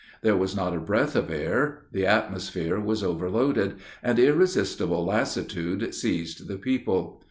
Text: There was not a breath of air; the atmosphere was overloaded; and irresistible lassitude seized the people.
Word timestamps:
There 0.23 0.35
was 0.35 0.55
not 0.55 0.75
a 0.75 0.79
breath 0.79 1.15
of 1.15 1.29
air; 1.29 1.83
the 1.91 2.07
atmosphere 2.07 2.79
was 2.79 3.03
overloaded; 3.03 3.75
and 4.01 4.17
irresistible 4.17 5.05
lassitude 5.05 5.93
seized 5.93 6.47
the 6.47 6.57
people. 6.57 7.19